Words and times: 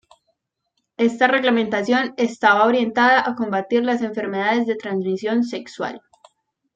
Esta 0.97 1.27
reglamentación 1.27 2.15
estaba 2.17 2.65
orientada 2.65 3.23
a 3.29 3.35
combatir 3.35 3.83
las 3.85 4.01
enfermedades 4.01 4.65
de 4.65 4.75
transmisión 4.75 5.43
sexual. 5.43 6.01